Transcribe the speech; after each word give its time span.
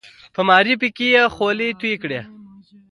په 0.33 0.41
معارفو 0.47 0.87
کې 0.97 1.07
یې 1.15 1.23
خولې 1.35 1.67
تویې 1.79 1.97
کړې. 2.03 2.19